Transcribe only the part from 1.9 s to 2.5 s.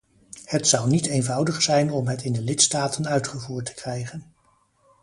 om het in de